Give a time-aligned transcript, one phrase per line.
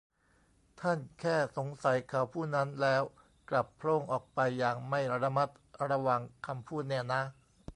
[0.81, 3.03] ท่านแค่สงสัยเขาผู้นั้น แล้ว
[3.49, 5.49] กลับโพล่งออกไปอย่างไม่ระมัด
[5.89, 7.21] ระวังคำพูดเนี่ยนะ